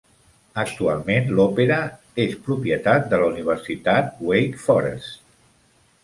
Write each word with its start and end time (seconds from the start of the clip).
Actualment 0.59 1.27
l'opera 1.39 1.75
i 1.83 2.23
és 2.25 2.33
propietat 2.47 3.05
de 3.11 3.19
la 3.23 3.27
Universitat 3.33 4.09
Wake 4.31 4.63
Forest. 4.63 5.21